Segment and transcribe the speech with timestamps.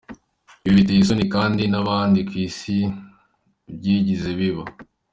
[0.65, 2.77] Ibi biteye isoni kandi nta n’ahandi ku isi
[3.75, 4.63] byigeze biba!